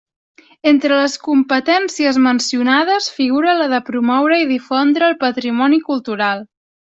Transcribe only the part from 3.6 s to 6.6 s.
la de promoure i difondre el patrimoni cultural.